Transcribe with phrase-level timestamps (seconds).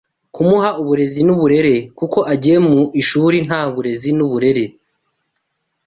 [0.35, 4.63] kumuha uburezi n’uburere kuko agiye mu ishuri nta burezi n’uburere